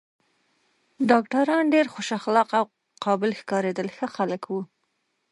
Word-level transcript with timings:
ډاکټران 1.09 1.63
ډېر 1.73 1.85
خوش 1.93 2.09
اخلاقه 2.19 2.55
او 2.61 2.65
قابل 3.05 3.31
ښکارېدل، 3.39 3.87
ښه 3.97 4.07
خلک 4.15 4.43
و. 4.49 4.53